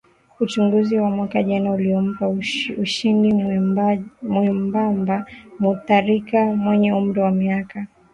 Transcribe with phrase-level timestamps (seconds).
[0.39, 2.29] uchaguzi wa mwaka jana uliompa
[2.81, 3.33] ushindi
[4.27, 5.25] mwembamba
[5.59, 7.99] Mutharika mwenye umri wa miaka sabini na